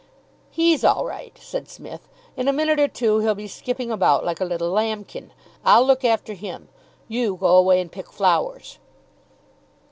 [0.49, 2.09] "He's all right," said Psmith.
[2.35, 5.31] "In a minute or two he'll be skipping about like a little lambkin.
[5.63, 6.69] I'll look after him.
[7.07, 8.79] You go away and pick flowers."